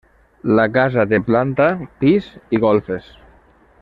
[0.59, 1.67] La casa té planta,
[2.05, 3.13] pis i golfes.